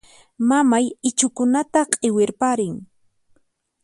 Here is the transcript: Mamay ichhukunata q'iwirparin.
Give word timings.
Mamay 0.47 0.85
ichhukunata 1.09 1.81
q'iwirparin. 1.91 2.75